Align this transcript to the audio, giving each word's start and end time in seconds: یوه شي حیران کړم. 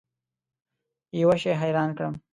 یوه 1.21 1.35
شي 1.41 1.51
حیران 1.61 1.89
کړم. 1.97 2.13